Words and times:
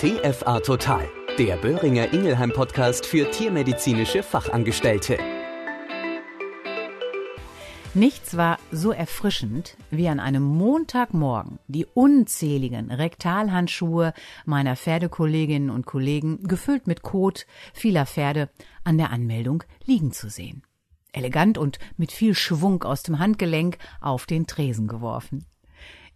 TFA 0.00 0.60
Total, 0.60 1.06
der 1.36 1.58
Böhringer 1.58 2.14
Ingelheim 2.14 2.54
Podcast 2.54 3.04
für 3.04 3.30
tiermedizinische 3.30 4.22
Fachangestellte. 4.22 5.18
Nichts 7.92 8.34
war 8.34 8.56
so 8.72 8.92
erfrischend, 8.92 9.76
wie 9.90 10.08
an 10.08 10.18
einem 10.18 10.42
Montagmorgen 10.42 11.58
die 11.68 11.84
unzähligen 11.84 12.90
Rektalhandschuhe 12.90 14.14
meiner 14.46 14.74
Pferdekolleginnen 14.74 15.68
und 15.68 15.84
Kollegen, 15.84 16.44
gefüllt 16.44 16.86
mit 16.86 17.02
Kot 17.02 17.44
vieler 17.74 18.06
Pferde, 18.06 18.48
an 18.84 18.96
der 18.96 19.10
Anmeldung 19.10 19.64
liegen 19.84 20.12
zu 20.12 20.30
sehen. 20.30 20.62
Elegant 21.12 21.58
und 21.58 21.78
mit 21.98 22.10
viel 22.10 22.34
Schwung 22.34 22.84
aus 22.84 23.02
dem 23.02 23.18
Handgelenk 23.18 23.76
auf 24.00 24.24
den 24.24 24.46
Tresen 24.46 24.88
geworfen. 24.88 25.44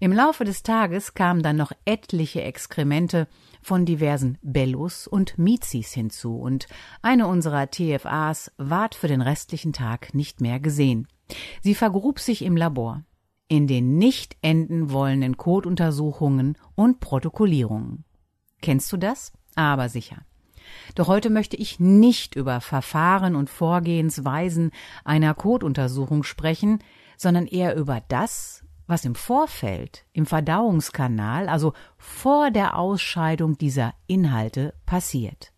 Im 0.05 0.13
Laufe 0.13 0.45
des 0.45 0.63
Tages 0.63 1.15
kamen 1.15 1.43
dann 1.43 1.57
noch 1.57 1.73
etliche 1.87 2.43
Exkremente 2.43 3.27
von 3.63 3.87
diversen 3.87 4.37
Bellos 4.43 5.07
und 5.07 5.39
Mizis 5.39 5.95
hinzu, 5.95 6.37
und 6.37 6.67
eine 7.01 7.27
unserer 7.27 7.71
TFAs 7.71 8.53
ward 8.59 8.95
für 8.95 9.09
den 9.09 9.23
restlichen 9.23 9.73
Tag 9.73 10.13
nicht 10.13 10.43
mehr 10.43 10.61
gesehen. 10.61 11.09
Sie 11.63 11.75
vergrub 11.75 12.19
sich 12.19 12.43
im 12.43 12.55
Labor, 12.55 13.03
in 13.49 13.67
den 13.67 13.97
nicht 13.97 14.37
enden 14.43 14.93
wollenden 14.93 15.39
Kotuntersuchungen 15.39 16.59
und 16.75 17.01
Protokollierungen. 17.01 18.05
Kennst 18.61 18.93
du 18.93 18.99
das? 18.99 19.33
Aber 19.55 19.89
sicher. 19.89 20.19
Doch 20.97 21.09
heute 21.09 21.31
möchte 21.31 21.57
ich 21.57 21.81
nicht 21.81 22.37
über 22.37 22.61
Verfahren 22.61 23.35
und 23.35 23.49
Vorgehensweisen 23.49 24.71
einer 25.03 25.33
Kotuntersuchung 25.33 26.25
sprechen, 26.25 26.81
sondern 27.17 27.47
eher 27.47 27.75
über 27.75 28.03
das, 28.07 28.64
was 28.87 29.05
im 29.05 29.15
Vorfeld, 29.15 30.05
im 30.13 30.27
Verdauungskanal, 30.27 31.49
also 31.49 31.73
vor 31.97 32.51
der 32.51 32.79
Ausscheidung 32.79 33.57
dieser 33.57 33.95
Inhalte 34.07 34.75
passiert. 34.87 35.53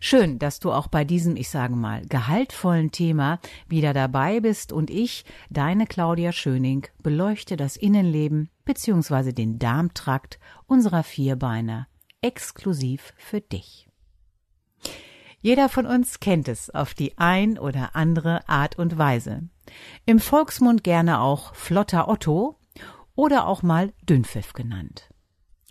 Schön, 0.00 0.38
dass 0.38 0.60
du 0.60 0.70
auch 0.72 0.86
bei 0.86 1.04
diesem, 1.04 1.36
ich 1.36 1.48
sage 1.48 1.74
mal, 1.74 2.02
gehaltvollen 2.06 2.92
Thema 2.92 3.40
wieder 3.66 3.92
dabei 3.92 4.40
bist 4.40 4.72
und 4.72 4.90
ich, 4.90 5.24
deine 5.50 5.86
Claudia 5.86 6.32
Schöning, 6.32 6.86
beleuchte 7.02 7.56
das 7.56 7.76
Innenleben 7.76 8.50
bzw. 8.64 9.32
den 9.32 9.58
Darmtrakt 9.58 10.38
unserer 10.66 11.02
Vierbeiner 11.02 11.88
exklusiv 12.20 13.14
für 13.16 13.40
dich. 13.40 13.88
Jeder 15.40 15.68
von 15.68 15.86
uns 15.86 16.20
kennt 16.20 16.48
es 16.48 16.68
auf 16.70 16.94
die 16.94 17.16
ein 17.16 17.58
oder 17.58 17.94
andere 17.94 18.48
Art 18.48 18.76
und 18.78 18.98
Weise. 18.98 19.48
Im 20.06 20.18
Volksmund 20.20 20.84
gerne 20.84 21.20
auch 21.20 21.54
Flotter 21.54 22.08
Otto 22.08 22.58
oder 23.14 23.46
auch 23.46 23.62
mal 23.62 23.92
Dünnpfiff 24.08 24.52
genannt. 24.52 25.10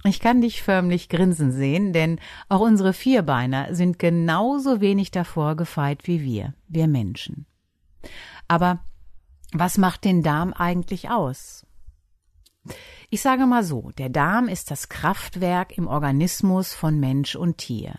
Ich 0.04 0.20
kann 0.20 0.42
dich 0.42 0.62
förmlich 0.62 1.10
grinsen 1.10 1.52
sehen, 1.52 1.92
denn 1.92 2.20
auch 2.50 2.60
unsere 2.60 2.94
Vierbeiner 2.94 3.74
sind 3.74 4.00
genauso 4.00 4.80
wenig 4.80 5.12
davor 5.12 5.56
gefeit 5.56 6.08
wie 6.08 6.22
wir, 6.22 6.54
wir 6.68 6.88
Menschen. 6.88 7.46
Aber 8.48 8.80
was 9.52 9.78
macht 9.78 10.06
den 10.06 10.24
Darm 10.24 10.54
eigentlich 10.54 11.10
aus? 11.10 11.66
Ich 13.10 13.22
sage 13.22 13.46
mal 13.46 13.64
so, 13.64 13.92
der 13.98 14.10
Darm 14.10 14.48
ist 14.48 14.72
das 14.72 14.90
Kraftwerk 14.90 15.78
im 15.78 15.88
Organismus 15.88 16.74
von 16.74 17.00
Mensch 17.00 17.36
und 17.36 17.58
Tier. 17.58 17.96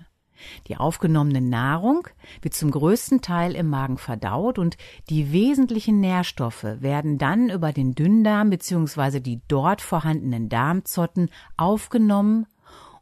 Die 0.66 0.76
aufgenommene 0.76 1.40
Nahrung 1.40 2.06
wird 2.42 2.54
zum 2.54 2.70
größten 2.70 3.20
Teil 3.20 3.54
im 3.54 3.68
Magen 3.68 3.98
verdaut 3.98 4.58
und 4.58 4.76
die 5.10 5.32
wesentlichen 5.32 6.00
Nährstoffe 6.00 6.64
werden 6.64 7.18
dann 7.18 7.50
über 7.50 7.72
den 7.72 7.94
Dünndarm 7.94 8.50
bzw. 8.50 9.20
die 9.20 9.40
dort 9.48 9.80
vorhandenen 9.80 10.48
Darmzotten 10.48 11.30
aufgenommen 11.56 12.46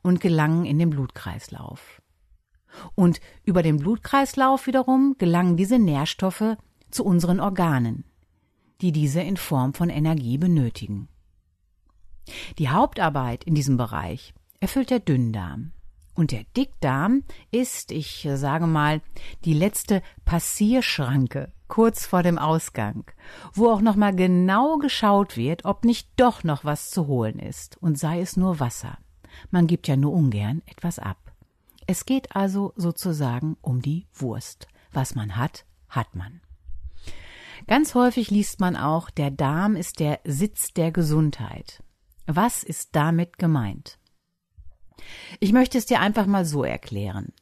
und 0.03 0.21
gelangen 0.21 0.65
in 0.65 0.79
den 0.79 0.91
Blutkreislauf. 0.91 2.01
Und 2.95 3.21
über 3.45 3.63
den 3.63 3.79
Blutkreislauf 3.79 4.67
wiederum 4.67 5.17
gelangen 5.19 5.57
diese 5.57 5.79
Nährstoffe 5.79 6.57
zu 6.91 7.05
unseren 7.05 7.41
Organen, 7.41 8.05
die 8.81 8.93
diese 8.93 9.21
in 9.21 9.37
Form 9.37 9.75
von 9.75 9.89
Energie 9.89 10.39
benötigen. 10.39 11.09
Die 12.59 12.69
Hauptarbeit 12.69 13.45
in 13.45 13.55
diesem 13.55 13.77
Bereich 13.77 14.35
erfüllt 14.61 14.91
der 14.91 15.01
Dünndarm. 15.01 15.73
Und 16.17 16.33
der 16.33 16.45
Dickdarm 16.57 17.25
ist, 17.51 17.93
ich 17.93 18.27
sage 18.35 18.67
mal, 18.67 19.03
die 19.45 19.53
letzte 19.53 20.03
Passierschranke 20.25 21.53
kurz 21.69 22.07
vor 22.07 22.23
dem 22.23 22.39
Ausgang, 22.39 23.05
wo 23.53 23.69
auch 23.69 23.83
noch 23.83 23.97
mal 23.97 24.15
genau 24.17 24.79
geschaut 24.79 25.37
wird, 25.37 25.67
ob 25.67 25.85
nicht 25.85 26.09
doch 26.17 26.43
noch 26.43 26.65
was 26.65 26.91
zu 26.91 27.07
holen 27.07 27.39
ist, 27.39 27.77
und 27.83 27.99
sei 27.99 28.21
es 28.21 28.37
nur 28.37 28.61
Wasser. 28.61 28.97
Man 29.51 29.67
gibt 29.67 29.89
ja 29.89 29.97
nur 29.97 30.13
ungern 30.13 30.63
etwas 30.67 30.99
ab. 30.99 31.19
Es 31.87 32.07
geht 32.07 32.35
also 32.35 32.73
sozusagen 32.77 33.59
um 33.61 33.83
die 33.83 34.07
Wurst. 34.15 34.69
Was 34.93 35.15
man 35.15 35.37
hat, 35.37 35.67
hat 35.91 36.15
man. 36.15 36.41
Ganz 37.67 37.95
häufig 37.95 38.31
liest 38.31 38.59
man 38.61 38.75
auch, 38.75 39.11
der 39.11 39.31
Darm 39.31 39.77
ist 39.77 40.01
der 40.01 40.21
Sitz 40.25 40.73
der 40.73 40.93
Gesundheit. 40.93 41.83
Was 42.27 42.63
ist 42.63 42.97
damit 42.97 43.39
gemeint? 43.39 43.99
Ich 45.41 45.53
möchte 45.53 45.79
es 45.79 45.87
dir 45.87 46.01
einfach 46.01 46.27
mal 46.27 46.45
so 46.45 46.65
erklären. 46.65 47.33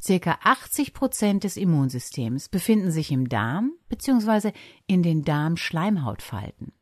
Circa 0.00 0.38
80 0.42 0.94
Prozent 0.94 1.44
des 1.44 1.56
Immunsystems 1.56 2.48
befinden 2.48 2.90
sich 2.90 3.10
im 3.10 3.28
Darm 3.28 3.72
bzw. 3.88 4.52
in 4.86 5.02
den 5.02 5.24
Darmschleimhautfalten. 5.24 6.72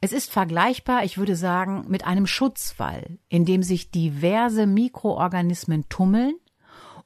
Es 0.00 0.12
ist 0.12 0.30
vergleichbar, 0.30 1.04
ich 1.04 1.16
würde 1.16 1.36
sagen, 1.36 1.86
mit 1.88 2.04
einem 2.04 2.26
Schutzwall, 2.26 3.18
in 3.28 3.44
dem 3.44 3.62
sich 3.62 3.90
diverse 3.90 4.66
Mikroorganismen 4.66 5.88
tummeln, 5.88 6.34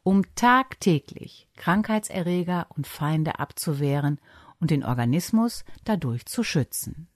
um 0.02 0.22
tagtäglich 0.34 1.48
Krankheitserreger 1.56 2.66
und 2.70 2.86
Feinde 2.86 3.38
abzuwehren 3.38 4.20
und 4.60 4.70
den 4.70 4.84
Organismus 4.84 5.64
dadurch 5.84 6.26
zu 6.26 6.42
schützen. 6.42 7.08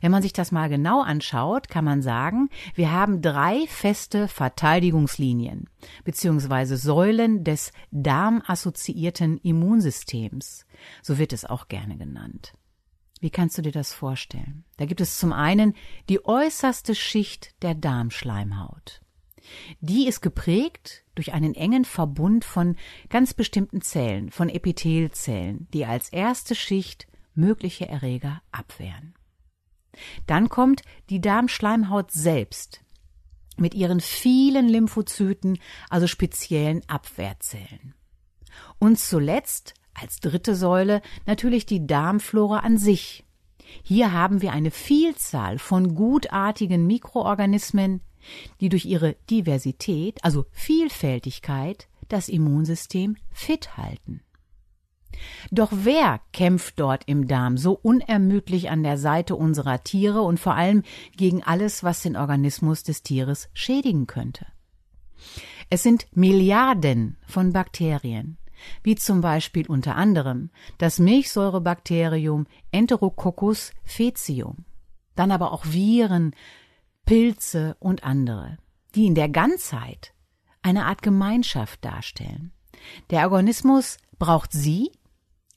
Wenn 0.00 0.10
man 0.10 0.22
sich 0.22 0.32
das 0.32 0.52
mal 0.52 0.68
genau 0.68 1.02
anschaut, 1.02 1.68
kann 1.68 1.84
man 1.84 2.02
sagen, 2.02 2.48
wir 2.74 2.92
haben 2.92 3.22
drei 3.22 3.66
feste 3.68 4.28
Verteidigungslinien 4.28 5.68
beziehungsweise 6.04 6.76
Säulen 6.76 7.44
des 7.44 7.72
darmassoziierten 7.90 9.38
Immunsystems. 9.38 10.66
So 11.02 11.18
wird 11.18 11.32
es 11.32 11.44
auch 11.44 11.68
gerne 11.68 11.96
genannt. 11.96 12.52
Wie 13.20 13.30
kannst 13.30 13.56
du 13.56 13.62
dir 13.62 13.72
das 13.72 13.92
vorstellen? 13.92 14.64
Da 14.76 14.84
gibt 14.84 15.00
es 15.00 15.18
zum 15.18 15.32
einen 15.32 15.74
die 16.08 16.24
äußerste 16.24 16.94
Schicht 16.94 17.54
der 17.62 17.74
Darmschleimhaut. 17.74 19.00
Die 19.80 20.06
ist 20.06 20.20
geprägt 20.20 21.04
durch 21.14 21.32
einen 21.32 21.54
engen 21.54 21.84
Verbund 21.84 22.44
von 22.44 22.76
ganz 23.08 23.32
bestimmten 23.32 23.80
Zellen, 23.80 24.30
von 24.30 24.48
Epithelzellen, 24.48 25.68
die 25.72 25.86
als 25.86 26.08
erste 26.10 26.54
Schicht 26.54 27.06
mögliche 27.34 27.88
Erreger 27.88 28.42
abwehren. 28.50 29.14
Dann 30.26 30.48
kommt 30.48 30.82
die 31.10 31.20
Darmschleimhaut 31.20 32.10
selbst 32.10 32.80
mit 33.56 33.74
ihren 33.74 34.00
vielen 34.00 34.68
Lymphozyten, 34.68 35.58
also 35.88 36.06
speziellen 36.06 36.82
Abwehrzellen. 36.88 37.94
Und 38.78 38.98
zuletzt, 38.98 39.74
als 39.94 40.20
dritte 40.20 40.54
Säule, 40.54 41.02
natürlich 41.24 41.66
die 41.66 41.86
Darmflora 41.86 42.58
an 42.58 42.78
sich. 42.78 43.24
Hier 43.82 44.12
haben 44.12 44.42
wir 44.42 44.52
eine 44.52 44.70
Vielzahl 44.70 45.58
von 45.58 45.94
gutartigen 45.94 46.86
Mikroorganismen, 46.86 48.00
die 48.60 48.68
durch 48.68 48.84
ihre 48.84 49.16
Diversität, 49.30 50.22
also 50.24 50.46
Vielfältigkeit, 50.50 51.88
das 52.08 52.28
Immunsystem 52.28 53.16
fit 53.30 53.76
halten. 53.76 54.22
Doch 55.50 55.70
wer 55.72 56.20
kämpft 56.32 56.78
dort 56.80 57.04
im 57.06 57.28
Darm 57.28 57.56
so 57.56 57.72
unermüdlich 57.72 58.70
an 58.70 58.82
der 58.82 58.98
Seite 58.98 59.36
unserer 59.36 59.82
Tiere 59.82 60.22
und 60.22 60.40
vor 60.40 60.54
allem 60.54 60.82
gegen 61.16 61.42
alles, 61.42 61.84
was 61.84 62.02
den 62.02 62.16
Organismus 62.16 62.82
des 62.82 63.02
Tieres 63.02 63.48
schädigen 63.52 64.06
könnte? 64.06 64.46
Es 65.70 65.82
sind 65.82 66.06
Milliarden 66.14 67.16
von 67.26 67.52
Bakterien, 67.52 68.38
wie 68.82 68.94
zum 68.94 69.20
Beispiel 69.20 69.66
unter 69.66 69.96
anderem 69.96 70.50
das 70.78 70.98
Milchsäurebakterium 70.98 72.46
Enterococcus 72.70 73.72
faecium, 73.84 74.64
dann 75.14 75.30
aber 75.30 75.52
auch 75.52 75.64
Viren, 75.66 76.34
Pilze 77.04 77.76
und 77.80 78.04
andere, 78.04 78.58
die 78.94 79.06
in 79.06 79.14
der 79.14 79.28
Ganzheit 79.28 80.12
eine 80.62 80.86
Art 80.86 81.02
Gemeinschaft 81.02 81.84
darstellen. 81.84 82.52
Der 83.10 83.24
Organismus 83.24 83.98
braucht 84.18 84.52
sie 84.52 84.90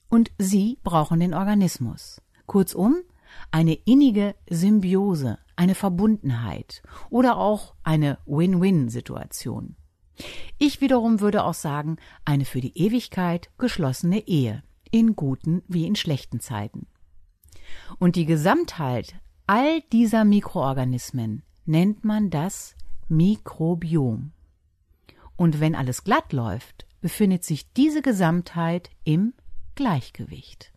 und 0.09 0.31
sie 0.37 0.79
brauchen 0.83 1.19
den 1.19 1.33
Organismus. 1.33 2.21
Kurzum, 2.45 2.97
eine 3.51 3.73
innige 3.73 4.35
Symbiose, 4.49 5.37
eine 5.55 5.75
Verbundenheit 5.75 6.81
oder 7.09 7.37
auch 7.37 7.75
eine 7.83 8.17
Win-Win-Situation. 8.25 9.75
Ich 10.57 10.81
wiederum 10.81 11.21
würde 11.21 11.43
auch 11.43 11.53
sagen, 11.53 11.97
eine 12.25 12.45
für 12.45 12.59
die 12.59 12.77
Ewigkeit 12.77 13.49
geschlossene 13.57 14.27
Ehe, 14.27 14.63
in 14.91 15.15
guten 15.15 15.61
wie 15.67 15.85
in 15.85 15.95
schlechten 15.95 16.39
Zeiten. 16.39 16.87
Und 17.99 18.15
die 18.15 18.25
Gesamtheit 18.25 19.15
all 19.47 19.81
dieser 19.91 20.25
Mikroorganismen 20.25 21.43
nennt 21.65 22.03
man 22.03 22.29
das 22.29 22.75
Mikrobiom. 23.07 24.31
Und 25.35 25.59
wenn 25.59 25.75
alles 25.75 26.03
glatt 26.03 26.33
läuft, 26.33 26.85
befindet 27.01 27.43
sich 27.43 27.71
diese 27.73 28.01
Gesamtheit 28.01 28.89
im 29.03 29.33
Gleichgewicht. 29.79 30.73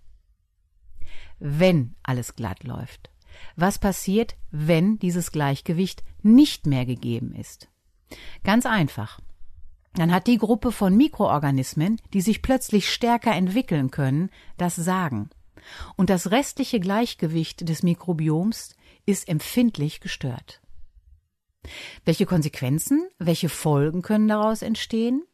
Wenn 1.41 1.97
alles 2.05 2.37
glatt 2.37 2.63
läuft. 2.63 3.11
Was 3.57 3.81
passiert, 3.81 4.37
wenn 4.53 5.01
dieses 5.01 5.33
Gleichgewicht 5.33 6.05
nicht 6.23 6.67
mehr 6.67 6.87
gegeben 6.87 7.35
ist? 7.35 7.69
Ganz 8.45 8.65
einfach. 8.65 9.19
Dann 9.95 10.13
hat 10.13 10.29
die 10.29 10.39
Gruppe 10.39 10.71
von 10.71 10.97
Mikroorganismen, 10.97 12.01
die 12.13 12.21
sich 12.21 12.43
plötzlich 12.43 12.93
stärker 12.93 13.35
entwickeln 13.35 13.91
können, 13.91 14.31
das 14.57 14.77
Sagen. 14.77 15.31
Und 15.97 16.09
das 16.09 16.31
restliche 16.31 16.79
Gleichgewicht 16.79 17.69
des 17.69 17.83
Mikrobioms 17.83 18.77
ist 19.05 19.29
empfindlich 19.29 19.99
gestört. 19.99 20.61
Welche 22.05 22.25
Konsequenzen, 22.25 23.09
welche 23.19 23.49
Folgen 23.49 24.03
können 24.03 24.29
daraus 24.29 24.63
entstehen? 24.63 25.25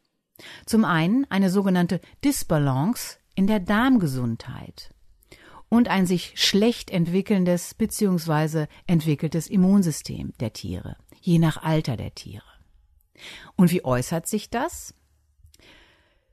Zum 0.65 0.85
einen 0.85 1.29
eine 1.29 1.51
sogenannte 1.51 2.01
Disbalance 2.23 3.18
in 3.39 3.47
der 3.47 3.61
Darmgesundheit 3.61 4.93
und 5.69 5.87
ein 5.87 6.05
sich 6.05 6.33
schlecht 6.35 6.91
entwickelndes 6.91 7.73
bzw. 7.73 8.65
entwickeltes 8.85 9.47
Immunsystem 9.47 10.33
der 10.41 10.51
Tiere, 10.51 10.97
je 11.21 11.39
nach 11.39 11.55
Alter 11.63 11.95
der 11.95 12.13
Tiere. 12.13 12.43
Und 13.55 13.71
wie 13.71 13.85
äußert 13.85 14.27
sich 14.27 14.49
das? 14.49 14.93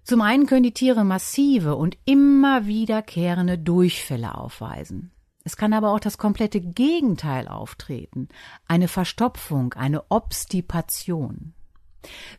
Zum 0.03 0.21
einen 0.21 0.47
können 0.47 0.65
die 0.65 0.75
Tiere 0.75 1.05
massive 1.05 1.77
und 1.77 1.97
immer 2.07 2.67
wiederkehrende 2.67 3.57
Durchfälle 3.57 4.35
aufweisen. 4.35 5.13
Es 5.45 5.57
kann 5.57 5.75
aber 5.75 5.93
auch 5.93 6.01
das 6.01 6.19
komplette 6.19 6.61
Gegenteil 6.61 7.47
auftreten, 7.47 8.31
eine 8.67 8.89
Verstopfung, 8.89 9.75
eine 9.75 10.11
Obstipation. 10.11 11.55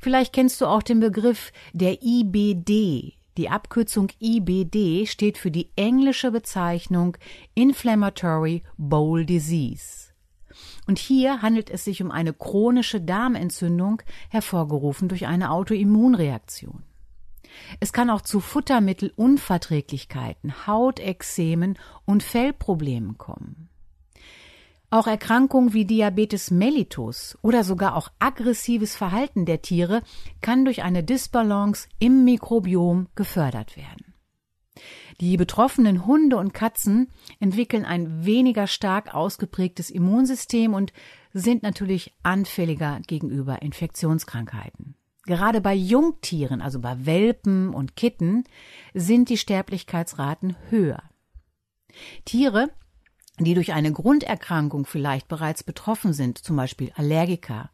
Vielleicht 0.01 0.33
kennst 0.33 0.59
du 0.59 0.65
auch 0.65 0.83
den 0.83 0.99
Begriff 0.99 1.53
der 1.71 2.03
IBD. 2.03 3.16
Die 3.38 3.50
Abkürzung 3.50 4.10
IBD 4.19 5.06
steht 5.06 5.38
für 5.38 5.51
die 5.51 5.69
englische 5.75 6.31
Bezeichnung 6.31 7.18
Inflammatory 7.54 8.63
Bowel 8.78 9.28
Disease. 9.28 10.12
Und 10.88 10.98
hier 10.98 11.44
handelt 11.44 11.69
es 11.69 11.86
sich 11.86 12.01
um 12.01 12.10
eine 12.10 12.34
chronische 12.34 13.00
Darmentzündung, 13.00 14.01
hervorgerufen 14.30 15.07
durch 15.07 15.28
eine 15.28 15.51
Autoimmunreaktion. 15.51 16.81
Es 17.80 17.94
kann 17.94 18.10
auch 18.10 18.22
zu 18.22 18.39
Futtermittelunverträglichkeiten, 18.39 20.66
Hautexemen 20.66 21.78
und 22.06 22.24
Fellproblemen 22.24 23.19
kommen. 23.19 23.69
Auch 24.89 25.07
Erkrankungen 25.07 25.74
wie 25.74 25.86
Diabetes 25.86 26.50
mellitus 26.50 27.38
oder 27.42 27.66
sogar 27.66 27.95
auch 27.95 28.10
aggressives 28.19 28.95
Verhalten 28.95 29.45
der 29.45 29.62
Tiere 29.62 30.01
kann 30.42 30.63
durch 30.63 30.81
eine 30.81 31.04
Disbalance 31.04 31.89
im 32.00 32.24
Mikrobiom 32.24 33.07
gefördert 33.16 33.75
werden. 33.75 34.13
Die 35.19 35.36
betroffenen 35.36 36.06
Hunde 36.06 36.38
und 36.38 36.54
Katzen 36.54 37.10
entwickeln 37.39 37.84
ein 37.84 38.25
weniger 38.25 38.68
stark 38.68 39.13
ausgeprägtes 39.13 39.89
Immunsystem 39.89 40.74
und 40.74 40.94
sind 41.34 41.63
natürlich 41.63 42.13
anfälliger 42.24 43.01
gegenüber 43.07 43.62
Infektionskrankheiten. 43.62 44.95
Gerade 45.25 45.60
bei 45.60 45.74
Jungtieren, 45.74 46.62
also 46.62 46.80
bei 46.80 47.06
Welpen 47.06 47.74
und 47.74 47.98
Kitten, 47.98 48.45
sind 48.94 49.28
die 49.30 49.38
Sterblichkeitsraten 49.38 50.56
höher. 50.69 51.04
Tiere, 52.24 52.69
die 53.45 53.54
durch 53.54 53.74
eine 53.74 53.92
Grunderkrankung 53.92 54.86
vielleicht 54.86 55.28
bereits 55.28 55.63
betroffen 55.63 56.13
sind, 56.13 56.38
zum 56.38 56.56
Beispiel 56.56 56.92
Allergiker, 56.95 57.69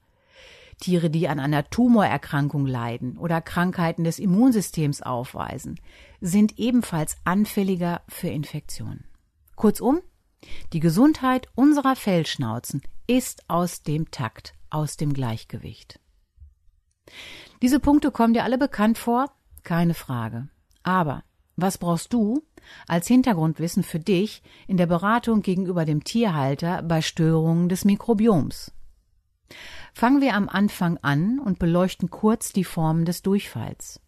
Tiere, 0.79 1.09
die 1.09 1.29
an 1.29 1.39
einer 1.39 1.69
Tumorerkrankung 1.69 2.65
leiden 2.65 3.17
oder 3.17 3.41
Krankheiten 3.41 4.03
des 4.03 4.19
Immunsystems 4.19 5.01
aufweisen, 5.01 5.79
sind 6.19 6.59
ebenfalls 6.59 7.17
anfälliger 7.23 8.01
für 8.07 8.27
Infektionen. 8.27 9.05
Kurzum, 9.55 10.01
die 10.73 10.79
Gesundheit 10.79 11.47
unserer 11.55 11.95
Fellschnauzen 11.95 12.81
ist 13.07 13.49
aus 13.49 13.83
dem 13.83 14.11
Takt, 14.11 14.55
aus 14.69 14.97
dem 14.97 15.13
Gleichgewicht. 15.13 15.99
Diese 17.61 17.79
Punkte 17.79 18.11
kommen 18.11 18.33
dir 18.33 18.43
alle 18.43 18.57
bekannt 18.57 18.97
vor? 18.97 19.31
Keine 19.63 19.93
Frage. 19.93 20.49
Aber 20.83 21.23
was 21.55 21.77
brauchst 21.77 22.13
du 22.13 22.43
als 22.87 23.07
Hintergrundwissen 23.07 23.83
für 23.83 23.99
dich 23.99 24.41
in 24.67 24.77
der 24.77 24.87
Beratung 24.87 25.41
gegenüber 25.41 25.85
dem 25.85 26.03
Tierhalter 26.03 26.81
bei 26.81 27.01
Störungen 27.01 27.69
des 27.69 27.85
Mikrobioms? 27.85 28.71
Fangen 29.93 30.21
wir 30.21 30.33
am 30.33 30.49
Anfang 30.49 30.97
an 30.97 31.39
und 31.39 31.59
beleuchten 31.59 32.09
kurz 32.09 32.53
die 32.53 32.63
Formen 32.63 33.05
des 33.05 33.21
Durchfalls. 33.21 34.01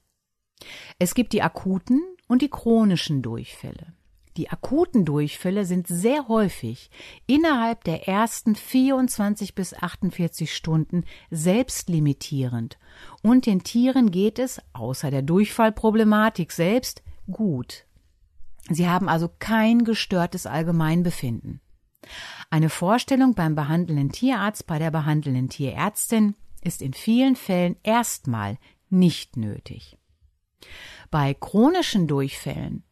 Es 0.97 1.13
gibt 1.13 1.33
die 1.33 1.43
akuten 1.43 2.01
und 2.27 2.41
die 2.41 2.49
chronischen 2.49 3.21
Durchfälle. 3.21 3.93
Die 4.37 4.49
akuten 4.49 5.05
Durchfälle 5.05 5.63
sind 5.65 5.87
sehr 5.87 6.27
häufig 6.27 6.89
innerhalb 7.25 7.85
der 7.85 8.07
ersten 8.07 8.55
24 8.55 9.55
bis 9.55 9.73
48 9.73 10.53
Stunden 10.53 11.05
selbstlimitierend 11.31 12.77
und 13.21 13.45
den 13.45 13.63
Tieren 13.63 14.11
geht 14.11 14.39
es, 14.39 14.61
außer 14.73 15.09
der 15.09 15.21
Durchfallproblematik 15.21 16.51
selbst, 16.51 17.01
gut. 17.31 17.85
Sie 18.69 18.87
haben 18.87 19.09
also 19.09 19.29
kein 19.39 19.83
gestörtes 19.83 20.45
Allgemeinbefinden. 20.47 21.61
Eine 22.49 22.69
Vorstellung 22.69 23.33
beim 23.33 23.55
behandelnden 23.55 24.11
Tierarzt, 24.11 24.67
bei 24.67 24.79
der 24.79 24.91
behandelnden 24.91 25.49
Tierärztin 25.49 26.35
ist 26.61 26.81
in 26.81 26.93
vielen 26.93 27.35
Fällen 27.35 27.75
erstmal 27.83 28.57
nicht 28.89 29.37
nötig. 29.37 29.97
Bei 31.11 31.33
chronischen 31.33 32.07
Durchfällen 32.07 32.83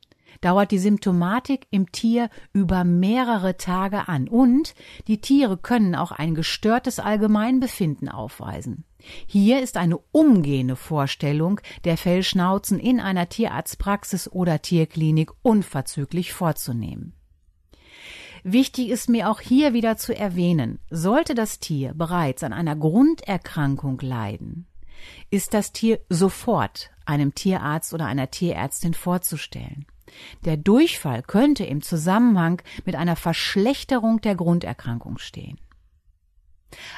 dauert 0.42 0.72
die 0.72 0.80
Symptomatik 0.80 1.68
im 1.72 1.92
Tier 1.92 2.30
über 2.52 2.84
mehrere 2.84 3.58
Tage 3.58 4.08
an 4.08 4.28
und 4.28 4.76
die 5.08 5.22
Tiere 5.22 5.58
können 5.58 5.96
auch 5.96 6.12
ein 6.12 6.36
gestörtes 6.36 7.00
Allgemeinbefinden 7.00 8.10
aufweisen. 8.10 8.84
Hier 9.26 9.62
ist 9.62 9.78
eine 9.78 9.98
umgehende 10.12 10.76
Vorstellung 10.76 11.60
der 11.84 11.98
Fellschnauzen 11.98 12.80
in 12.80 13.00
einer 13.00 13.30
Tierarztpraxis 13.30 14.32
oder 14.32 14.62
Tierklinik 14.62 15.32
unverzüglich 15.42 16.34
vorzunehmen. 16.34 17.14
Wichtig 18.44 18.90
ist 18.90 19.10
mir 19.10 19.30
auch 19.30 19.40
hier 19.40 19.74
wieder 19.74 19.96
zu 19.96 20.16
erwähnen, 20.16 20.80
sollte 20.90 21.34
das 21.34 21.60
Tier 21.60 21.94
bereits 21.94 22.44
an 22.44 22.52
einer 22.52 22.76
Grunderkrankung 22.76 24.00
leiden, 24.02 24.68
ist 25.30 25.54
das 25.54 25.72
Tier 25.72 26.00
sofort 26.10 26.92
einem 27.06 27.36
Tierarzt 27.36 27.94
oder 27.94 28.06
einer 28.06 28.32
Tierärztin 28.32 28.94
vorzustellen. 28.94 29.86
Der 30.46 30.58
Durchfall 30.58 31.24
könnte 31.24 31.66
im 31.66 31.82
Zusammenhang 31.82 32.62
mit 32.86 32.96
einer 32.96 33.16
Verschlechterung 33.16 34.22
der 34.22 34.36
Grunderkrankung 34.36 35.18
stehen. 35.18 35.58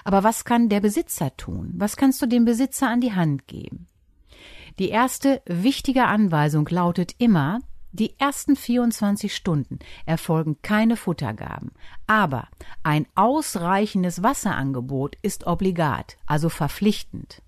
Aber 0.03 0.23
was 0.23 0.45
kann 0.45 0.69
der 0.69 0.79
Besitzer 0.79 1.35
tun? 1.37 1.73
Was 1.75 1.97
kannst 1.97 2.21
du 2.21 2.25
dem 2.25 2.45
Besitzer 2.45 2.89
an 2.89 3.01
die 3.01 3.13
Hand 3.13 3.47
geben? 3.47 3.87
Die 4.79 4.89
erste 4.89 5.41
wichtige 5.45 6.05
Anweisung 6.05 6.67
lautet 6.69 7.15
immer, 7.17 7.59
die 7.93 8.19
ersten 8.19 8.57
24 8.57 9.33
Stunden 9.33 9.79
erfolgen 10.05 10.57
keine 10.61 10.97
Futtergaben, 10.97 11.71
aber 12.07 12.49
ein 12.83 13.07
ausreichendes 13.15 14.21
Wasserangebot 14.21 15.15
ist 15.21 15.47
obligat, 15.47 16.17
also 16.25 16.49
verpflichtend. 16.49 17.41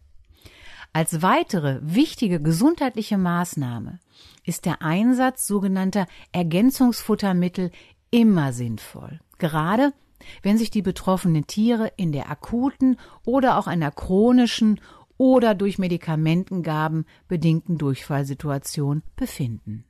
Als 0.94 1.22
weitere 1.22 1.80
wichtige 1.82 2.42
gesundheitliche 2.42 3.18
Maßnahme 3.18 4.00
ist 4.46 4.66
der 4.66 4.82
Einsatz 4.82 5.46
sogenannter 5.46 6.08
Ergänzungsfuttermittel 6.32 7.72
immer 8.10 8.54
sinnvoll. 8.54 9.20
Gerade 9.38 9.92
wenn 10.42 10.58
sich 10.58 10.70
die 10.70 10.82
betroffenen 10.82 11.48
Tiere 11.48 11.92
in 11.98 12.12
der 12.12 12.30
akuten 12.30 12.98
oder 13.26 13.58
auch 13.58 13.68
einer 13.68 13.92
chronischen 13.92 14.80
oder 15.18 15.56
durch 15.56 15.78
Medikamentengaben 15.78 17.06
bedingten 17.28 17.78
Durchfallsituation 17.78 19.04
befinden. 19.16 19.84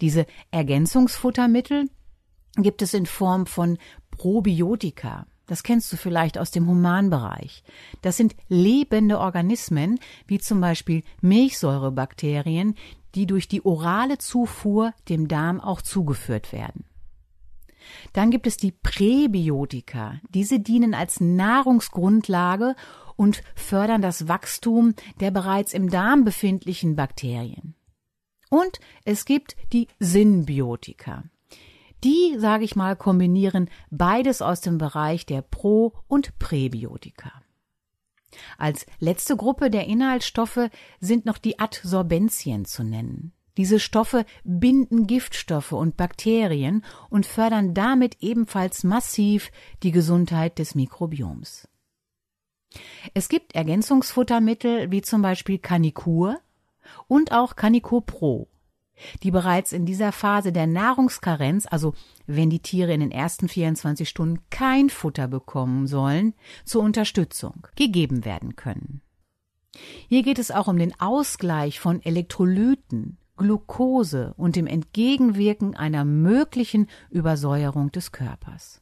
Diese 0.00 0.26
Ergänzungsfuttermittel 0.50 1.88
gibt 2.56 2.82
es 2.82 2.94
in 2.94 3.06
Form 3.06 3.46
von 3.46 3.78
Probiotika, 4.10 5.26
das 5.46 5.62
kennst 5.62 5.92
du 5.92 5.96
vielleicht 5.96 6.38
aus 6.38 6.50
dem 6.50 6.66
Humanbereich. 6.66 7.62
Das 8.00 8.16
sind 8.16 8.34
lebende 8.48 9.18
Organismen, 9.18 9.98
wie 10.26 10.38
zum 10.38 10.60
Beispiel 10.60 11.02
Milchsäurebakterien, 11.20 12.74
die 13.14 13.26
durch 13.26 13.48
die 13.48 13.64
orale 13.64 14.18
Zufuhr 14.18 14.94
dem 15.08 15.28
Darm 15.28 15.60
auch 15.60 15.82
zugeführt 15.82 16.52
werden. 16.52 16.84
Dann 18.12 18.30
gibt 18.30 18.46
es 18.46 18.56
die 18.56 18.72
Präbiotika. 18.72 20.20
Diese 20.30 20.60
dienen 20.60 20.94
als 20.94 21.20
Nahrungsgrundlage 21.20 22.74
und 23.16 23.42
fördern 23.54 24.02
das 24.02 24.28
Wachstum 24.28 24.94
der 25.20 25.30
bereits 25.30 25.72
im 25.72 25.90
Darm 25.90 26.24
befindlichen 26.24 26.96
Bakterien. 26.96 27.74
Und 28.50 28.80
es 29.04 29.24
gibt 29.24 29.56
die 29.72 29.88
Symbiotika. 29.98 31.24
Die, 32.04 32.36
sage 32.38 32.64
ich 32.64 32.74
mal, 32.74 32.96
kombinieren 32.96 33.70
beides 33.90 34.42
aus 34.42 34.60
dem 34.60 34.76
Bereich 34.76 35.24
der 35.24 35.40
Pro- 35.40 35.92
und 36.08 36.38
Präbiotika. 36.38 37.32
Als 38.58 38.86
letzte 38.98 39.36
Gruppe 39.36 39.70
der 39.70 39.86
Inhaltsstoffe 39.86 40.68
sind 41.00 41.26
noch 41.26 41.38
die 41.38 41.58
Adsorbenzien 41.58 42.64
zu 42.64 42.82
nennen. 42.82 43.32
Diese 43.56 43.80
Stoffe 43.80 44.24
binden 44.44 45.06
Giftstoffe 45.06 45.72
und 45.72 45.96
Bakterien 45.96 46.84
und 47.10 47.26
fördern 47.26 47.74
damit 47.74 48.16
ebenfalls 48.20 48.82
massiv 48.82 49.50
die 49.82 49.90
Gesundheit 49.90 50.58
des 50.58 50.74
Mikrobioms. 50.74 51.68
Es 53.12 53.28
gibt 53.28 53.54
Ergänzungsfuttermittel 53.54 54.90
wie 54.90 55.02
zum 55.02 55.20
Beispiel 55.20 55.58
Canicur 55.58 56.40
und 57.06 57.32
auch 57.32 57.56
Canicur 57.56 58.04
Pro, 58.06 58.48
die 59.22 59.30
bereits 59.30 59.72
in 59.72 59.84
dieser 59.84 60.12
Phase 60.12 60.52
der 60.52 60.66
Nahrungskarenz, 60.66 61.66
also 61.66 61.94
wenn 62.26 62.48
die 62.48 62.60
Tiere 62.60 62.94
in 62.94 63.00
den 63.00 63.10
ersten 63.10 63.48
24 63.48 64.08
Stunden 64.08 64.40
kein 64.48 64.88
Futter 64.88 65.28
bekommen 65.28 65.86
sollen, 65.86 66.34
zur 66.64 66.82
Unterstützung 66.82 67.66
gegeben 67.76 68.24
werden 68.24 68.56
können. 68.56 69.02
Hier 70.08 70.22
geht 70.22 70.38
es 70.38 70.50
auch 70.50 70.68
um 70.68 70.78
den 70.78 70.98
Ausgleich 71.00 71.80
von 71.80 72.02
Elektrolyten, 72.02 73.18
Glucose 73.42 74.34
und 74.36 74.54
dem 74.54 74.66
Entgegenwirken 74.66 75.74
einer 75.76 76.04
möglichen 76.04 76.86
Übersäuerung 77.10 77.90
des 77.90 78.12
Körpers. 78.12 78.80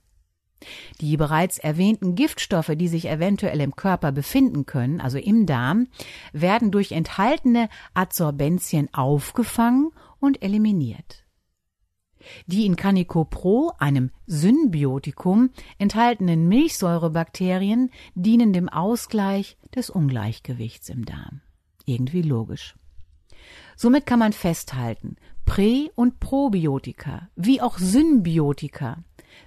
Die 1.00 1.17
bereits 1.17 1.59
erwähnten 1.59 2.14
Giftstoffe, 2.14 2.73
die 2.76 2.88
sich 2.88 3.09
eventuell 3.09 3.61
im 3.62 3.75
Körper 3.75 4.12
befinden 4.12 4.67
können, 4.67 5.00
also 5.00 5.17
im 5.17 5.47
Darm, 5.47 5.87
werden 6.35 6.71
durch 6.71 6.93
enthaltene 6.93 7.71
Adsorbenzien 7.95 8.93
aufgefangen 8.93 9.90
und 10.19 10.43
eliminiert. 10.43 11.25
Die 12.47 12.67
in 12.67 12.76
Canicopro, 12.76 13.73
einem 13.79 14.11
Symbiotikum, 14.26 15.49
enthaltenen 15.79 16.49
Milchsäurebakterien 16.49 17.90
dienen 18.14 18.52
dem 18.52 18.69
Ausgleich 18.69 19.57
des 19.75 19.88
Ungleichgewichts 19.88 20.90
im 20.90 21.07
Darm. 21.07 21.40
Irgendwie 21.87 22.21
logisch. 22.21 22.75
Somit 23.76 24.07
kann 24.07 24.19
man 24.19 24.33
festhalten, 24.33 25.16
Prä- 25.47 25.90
und 25.95 26.21
Probiotika 26.21 27.28
wie 27.35 27.61
auch 27.61 27.78
Symbiotika 27.78 28.99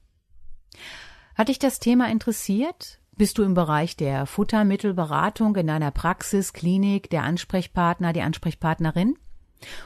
Hat 1.36 1.50
dich 1.50 1.60
das 1.60 1.80
Thema 1.80 2.10
interessiert? 2.10 3.00
Bist 3.16 3.38
du 3.38 3.44
im 3.44 3.54
Bereich 3.54 3.96
der 3.96 4.26
Futtermittelberatung 4.26 5.56
in 5.56 5.68
deiner 5.68 5.92
Praxis, 5.92 6.54
Klinik, 6.54 7.10
der 7.10 7.24
Ansprechpartner, 7.24 8.14
die 8.14 8.22
Ansprechpartnerin? 8.22 9.18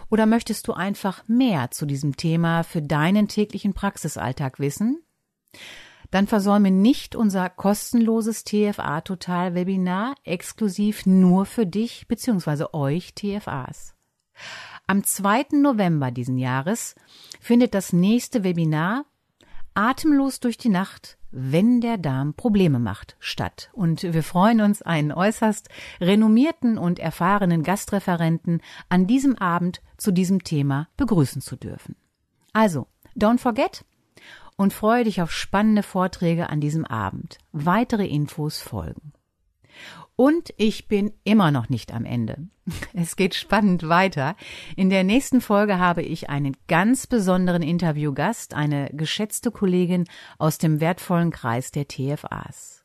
Oder 0.09 0.25
möchtest 0.25 0.67
du 0.67 0.73
einfach 0.73 1.23
mehr 1.27 1.71
zu 1.71 1.85
diesem 1.85 2.17
Thema 2.17 2.63
für 2.63 2.81
deinen 2.81 3.29
täglichen 3.29 3.73
Praxisalltag 3.73 4.59
wissen? 4.59 5.01
Dann 6.11 6.27
versäume 6.27 6.71
nicht 6.71 7.15
unser 7.15 7.49
kostenloses 7.49 8.43
TFA 8.43 9.01
Total 9.01 9.55
Webinar 9.55 10.15
exklusiv 10.23 11.05
nur 11.05 11.45
für 11.45 11.65
dich 11.65 12.07
bzw. 12.07 12.65
euch 12.73 13.15
TFAs. 13.15 13.95
Am 14.87 15.03
2. 15.03 15.47
November 15.53 16.11
diesen 16.11 16.37
Jahres 16.37 16.95
findet 17.39 17.73
das 17.73 17.93
nächste 17.93 18.43
Webinar 18.43 19.05
Atemlos 19.73 20.41
durch 20.41 20.57
die 20.57 20.69
Nacht, 20.69 21.17
wenn 21.31 21.79
der 21.79 21.97
Darm 21.97 22.33
Probleme 22.33 22.77
macht, 22.77 23.15
statt. 23.19 23.69
Und 23.71 24.03
wir 24.03 24.21
freuen 24.21 24.59
uns, 24.59 24.81
einen 24.81 25.13
äußerst 25.13 25.69
renommierten 26.01 26.77
und 26.77 26.99
erfahrenen 26.99 27.63
Gastreferenten 27.63 28.61
an 28.89 29.07
diesem 29.07 29.37
Abend 29.37 29.81
zu 29.95 30.11
diesem 30.11 30.43
Thema 30.43 30.89
begrüßen 30.97 31.41
zu 31.41 31.55
dürfen. 31.55 31.95
Also, 32.51 32.87
don't 33.15 33.37
forget, 33.37 33.85
und 34.57 34.73
freue 34.73 35.03
dich 35.03 35.21
auf 35.21 35.31
spannende 35.31 35.83
Vorträge 35.83 36.49
an 36.49 36.61
diesem 36.61 36.85
Abend. 36.85 37.37
Weitere 37.51 38.05
Infos 38.05 38.61
folgen. 38.61 39.13
Und 40.15 40.53
ich 40.57 40.87
bin 40.87 41.13
immer 41.23 41.49
noch 41.49 41.69
nicht 41.69 41.91
am 41.93 42.05
Ende. 42.05 42.47
Es 42.93 43.15
geht 43.15 43.33
spannend 43.33 43.89
weiter. 43.89 44.35
In 44.75 44.89
der 44.89 45.03
nächsten 45.03 45.41
Folge 45.41 45.79
habe 45.79 46.03
ich 46.03 46.29
einen 46.29 46.55
ganz 46.67 47.07
besonderen 47.07 47.63
Interviewgast, 47.63 48.53
eine 48.53 48.91
geschätzte 48.93 49.49
Kollegin 49.49 50.05
aus 50.37 50.59
dem 50.59 50.79
wertvollen 50.79 51.31
Kreis 51.31 51.71
der 51.71 51.87
TFAs. 51.87 52.81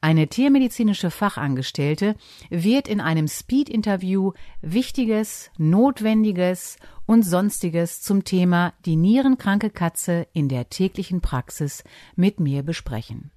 Eine 0.00 0.28
tiermedizinische 0.28 1.10
Fachangestellte 1.10 2.16
wird 2.50 2.88
in 2.88 3.00
einem 3.00 3.28
Speed-Interview 3.28 4.32
Wichtiges, 4.60 5.50
Notwendiges 5.58 6.76
und 7.06 7.22
Sonstiges 7.22 8.00
zum 8.02 8.24
Thema 8.24 8.72
die 8.84 8.96
nierenkranke 8.96 9.70
Katze 9.70 10.26
in 10.32 10.48
der 10.48 10.68
täglichen 10.70 11.20
Praxis 11.20 11.84
mit 12.16 12.40
mir 12.40 12.62
besprechen. 12.62 13.30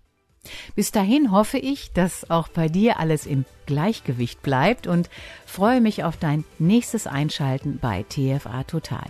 Bis 0.75 0.91
dahin 0.91 1.31
hoffe 1.31 1.57
ich, 1.57 1.91
dass 1.93 2.29
auch 2.29 2.47
bei 2.47 2.69
dir 2.69 2.99
alles 2.99 3.25
im 3.25 3.45
Gleichgewicht 3.65 4.41
bleibt 4.41 4.87
und 4.87 5.09
freue 5.45 5.81
mich 5.81 6.03
auf 6.03 6.17
dein 6.17 6.45
nächstes 6.59 7.07
Einschalten 7.07 7.79
bei 7.81 8.03
TFA 8.03 8.63
Total. 8.63 9.07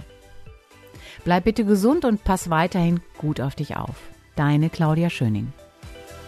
Bleib 1.23 1.43
bitte 1.43 1.65
gesund 1.65 2.05
und 2.05 2.23
pass 2.23 2.49
weiterhin 2.49 3.01
gut 3.17 3.41
auf 3.41 3.55
dich 3.55 3.75
auf. 3.75 3.95
Deine 4.35 4.69
Claudia 4.69 5.09
Schöning. 5.09 5.51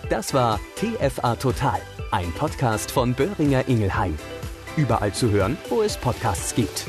Das 0.09 0.33
war 0.33 0.59
TFA 0.75 1.36
Total, 1.36 1.79
ein 2.12 2.31
Podcast 2.33 2.91
von 2.91 3.13
Böhringer 3.13 3.67
Ingelheim. 3.67 4.17
Überall 4.77 5.13
zu 5.13 5.29
hören, 5.29 5.57
wo 5.69 5.81
es 5.81 5.98
Podcasts 5.98 6.55
gibt. 6.55 6.86